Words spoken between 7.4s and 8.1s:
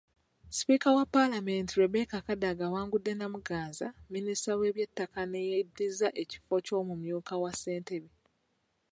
wa ssentebe.